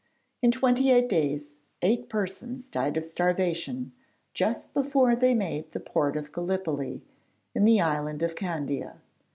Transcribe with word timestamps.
In 0.41 0.49
twenty 0.49 0.89
eight 0.89 1.07
days, 1.09 1.49
eight 1.83 2.09
persons 2.09 2.69
died 2.71 2.97
of 2.97 3.05
starvation, 3.05 3.91
just 4.33 4.73
before 4.73 5.15
they 5.15 5.35
made 5.35 5.69
the 5.73 5.79
port 5.79 6.17
of 6.17 6.31
Gallipoli 6.31 7.03
in 7.53 7.65
the 7.65 7.81
island 7.81 8.23
of 8.23 8.35
Candia. 8.35 8.99